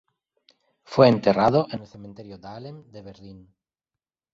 [0.83, 3.53] Fue enterrado en el Cementerio Dahlem de Berlín.